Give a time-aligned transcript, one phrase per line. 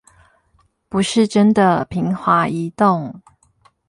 [0.89, 3.21] 不是真的平滑移動